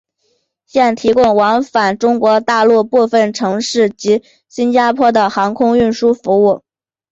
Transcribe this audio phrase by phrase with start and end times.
[0.65, 6.63] 现提供往返中国大陆部分城市及新加坡的航空客运服务。